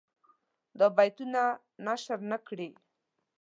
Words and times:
دا 0.79 0.87
بیتونه 0.97 1.41
نشر 1.85 2.19
نه 2.31 2.37
کړي. 2.47 2.69